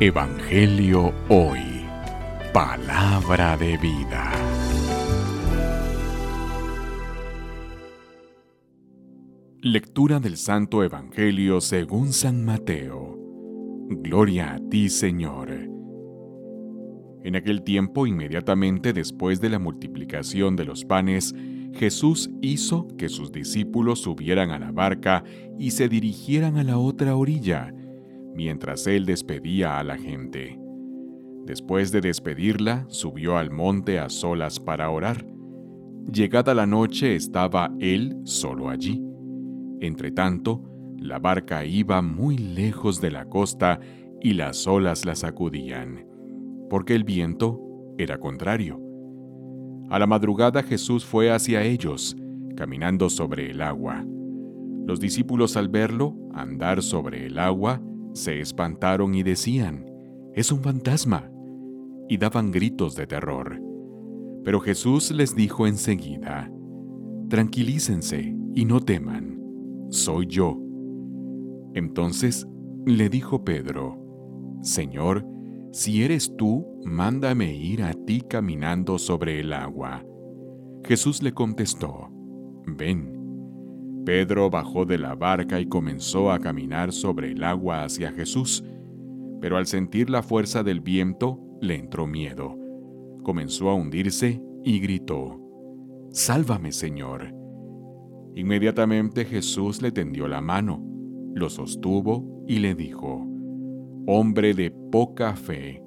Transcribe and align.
Evangelio 0.00 1.12
Hoy. 1.28 1.60
Palabra 2.52 3.56
de 3.56 3.76
vida. 3.76 4.32
Lectura 9.60 10.18
del 10.18 10.38
Santo 10.38 10.82
Evangelio 10.82 11.60
según 11.60 12.12
San 12.12 12.44
Mateo. 12.44 13.16
Gloria 13.90 14.54
a 14.54 14.68
ti, 14.70 14.88
Señor. 14.88 15.50
En 17.22 17.36
aquel 17.36 17.62
tiempo, 17.62 18.06
inmediatamente 18.06 18.92
después 18.92 19.40
de 19.40 19.50
la 19.50 19.60
multiplicación 19.60 20.56
de 20.56 20.64
los 20.64 20.84
panes, 20.84 21.32
Jesús 21.74 22.28
hizo 22.40 22.88
que 22.96 23.08
sus 23.08 23.30
discípulos 23.30 24.00
subieran 24.00 24.50
a 24.50 24.58
la 24.58 24.72
barca 24.72 25.22
y 25.58 25.70
se 25.70 25.88
dirigieran 25.88 26.56
a 26.56 26.64
la 26.64 26.78
otra 26.78 27.14
orilla 27.14 27.72
mientras 28.34 28.86
él 28.86 29.06
despedía 29.06 29.78
a 29.78 29.84
la 29.84 29.96
gente. 29.96 30.58
Después 31.46 31.90
de 31.90 32.00
despedirla, 32.00 32.86
subió 32.88 33.36
al 33.36 33.50
monte 33.50 33.98
a 33.98 34.08
solas 34.08 34.60
para 34.60 34.90
orar. 34.90 35.26
Llegada 36.12 36.54
la 36.54 36.66
noche 36.66 37.14
estaba 37.14 37.72
él 37.80 38.16
solo 38.24 38.68
allí. 38.68 39.02
Entretanto, 39.80 40.62
la 40.96 41.18
barca 41.18 41.64
iba 41.64 42.00
muy 42.00 42.38
lejos 42.38 43.00
de 43.00 43.10
la 43.10 43.24
costa 43.24 43.80
y 44.20 44.34
las 44.34 44.66
olas 44.68 45.04
la 45.04 45.16
sacudían, 45.16 46.06
porque 46.70 46.94
el 46.94 47.02
viento 47.02 47.60
era 47.98 48.18
contrario. 48.18 48.80
A 49.90 49.98
la 49.98 50.06
madrugada 50.06 50.62
Jesús 50.62 51.04
fue 51.04 51.30
hacia 51.30 51.62
ellos, 51.64 52.16
caminando 52.56 53.10
sobre 53.10 53.50
el 53.50 53.60
agua. 53.60 54.04
Los 54.86 55.00
discípulos 55.00 55.56
al 55.56 55.68
verlo 55.68 56.16
andar 56.32 56.82
sobre 56.82 57.26
el 57.26 57.38
agua, 57.38 57.82
se 58.12 58.40
espantaron 58.40 59.14
y 59.14 59.22
decían, 59.22 59.86
es 60.34 60.52
un 60.52 60.60
fantasma, 60.60 61.30
y 62.08 62.18
daban 62.18 62.50
gritos 62.50 62.94
de 62.94 63.06
terror. 63.06 63.60
Pero 64.44 64.60
Jesús 64.60 65.10
les 65.10 65.34
dijo 65.34 65.66
enseguida, 65.66 66.50
tranquilícense 67.28 68.36
y 68.54 68.64
no 68.64 68.80
teman, 68.80 69.40
soy 69.90 70.26
yo. 70.26 70.58
Entonces 71.74 72.46
le 72.84 73.08
dijo 73.08 73.44
Pedro, 73.44 73.98
Señor, 74.62 75.26
si 75.72 76.02
eres 76.02 76.36
tú, 76.36 76.66
mándame 76.84 77.54
ir 77.54 77.82
a 77.82 77.94
ti 77.94 78.20
caminando 78.20 78.98
sobre 78.98 79.40
el 79.40 79.52
agua. 79.52 80.04
Jesús 80.84 81.22
le 81.22 81.32
contestó, 81.32 82.10
ven. 82.66 83.21
Pedro 84.04 84.50
bajó 84.50 84.84
de 84.84 84.98
la 84.98 85.14
barca 85.14 85.60
y 85.60 85.66
comenzó 85.66 86.32
a 86.32 86.40
caminar 86.40 86.92
sobre 86.92 87.30
el 87.30 87.44
agua 87.44 87.84
hacia 87.84 88.10
Jesús, 88.10 88.64
pero 89.40 89.56
al 89.56 89.66
sentir 89.66 90.10
la 90.10 90.22
fuerza 90.22 90.64
del 90.64 90.80
viento 90.80 91.38
le 91.60 91.76
entró 91.76 92.06
miedo. 92.06 92.58
Comenzó 93.22 93.70
a 93.70 93.74
hundirse 93.74 94.42
y 94.64 94.80
gritó, 94.80 95.38
Sálvame, 96.10 96.72
Señor. 96.72 97.32
Inmediatamente 98.34 99.24
Jesús 99.24 99.80
le 99.80 99.92
tendió 99.92 100.26
la 100.26 100.40
mano, 100.40 100.84
lo 101.34 101.48
sostuvo 101.48 102.44
y 102.48 102.58
le 102.58 102.74
dijo, 102.74 103.26
Hombre 104.06 104.54
de 104.54 104.72
poca 104.90 105.36
fe, 105.36 105.80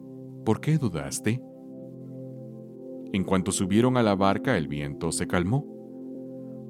¿por 0.46 0.62
qué 0.62 0.78
dudaste? 0.78 1.42
En 3.12 3.24
cuanto 3.26 3.52
subieron 3.52 3.98
a 3.98 4.04
la 4.04 4.16
barca 4.16 4.58
el 4.58 4.70
viento 4.70 5.12
se 5.12 5.28
calmó 5.28 5.75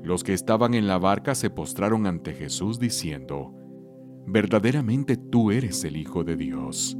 los 0.05 0.23
que 0.23 0.33
estaban 0.33 0.75
en 0.75 0.85
la 0.85 0.99
barca 0.99 1.33
se 1.33 1.49
postraron 1.49 2.05
ante 2.05 2.33
Jesús 2.33 2.79
diciendo, 2.79 3.53
Verdaderamente 4.27 5.17
tú 5.17 5.51
eres 5.51 5.83
el 5.83 5.97
Hijo 5.97 6.23
de 6.23 6.37
Dios. 6.37 6.95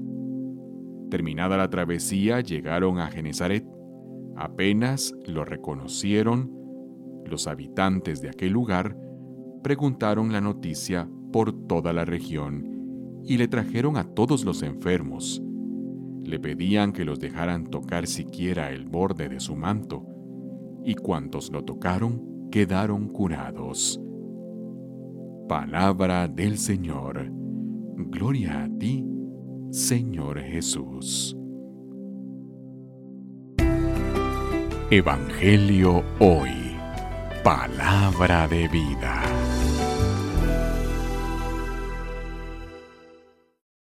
Terminada 1.12 1.56
la 1.56 1.70
travesía, 1.70 2.42
llegaron 2.42 3.00
a 3.00 3.08
Genezaret. 3.08 3.66
Apenas 4.36 5.14
lo 5.26 5.46
reconocieron, 5.46 6.52
los 7.26 7.48
habitantes 7.48 8.22
de 8.22 8.30
aquel 8.30 8.52
lugar 8.52 8.98
preguntaron 9.64 10.32
la 10.32 10.42
noticia 10.42 11.08
por 11.32 11.68
toda 11.68 11.94
la 11.94 12.06
región 12.06 13.22
y 13.24 13.38
le 13.38 13.48
trajeron 13.48 13.98
a 13.98 14.04
todos 14.04 14.46
los 14.46 14.62
enfermos. 14.64 15.42
Le 16.24 16.40
pedían 16.40 16.92
que 16.92 17.06
los 17.06 17.20
dejaran 17.20 17.68
tocar 17.68 18.08
siquiera 18.08 18.72
el 18.72 18.86
borde 18.86 19.30
de 19.30 19.40
su 19.40 19.56
manto, 19.56 20.06
y 20.84 20.96
cuantos 20.96 21.52
lo 21.52 21.64
tocaron, 21.64 22.35
quedaron 22.56 23.10
curados. 23.10 24.00
Palabra 25.50 26.26
del 26.30 26.58
Señor. 26.58 27.28
Gloria 27.98 28.64
a 28.64 28.70
ti, 28.80 29.06
Señor 29.72 30.40
Jesús. 30.40 31.36
Evangelio 34.90 36.02
hoy. 36.20 36.78
Palabra 37.44 38.48
de 38.48 38.70
vida. 38.70 39.35